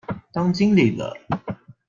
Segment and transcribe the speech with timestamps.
[0.33, 1.13] 當經理了